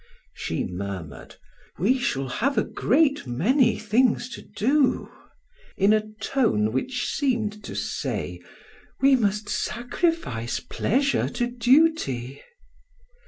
She 0.33 0.63
murmured: 0.65 1.35
"We 1.77 1.99
shall 1.99 2.27
have 2.27 2.57
a 2.57 2.63
great 2.63 3.27
many 3.27 3.77
things 3.77 4.29
to 4.29 4.41
do!" 4.41 5.11
in 5.77 5.93
a 5.93 6.07
tone 6.19 6.71
which 6.71 7.07
seemed 7.13 7.63
to 7.63 7.75
say: 7.75 8.41
"We 8.99 9.15
must 9.15 9.47
sacrifice 9.47 10.59
pleasure 10.59 11.29
to 11.29 11.45
duty." 11.45 12.41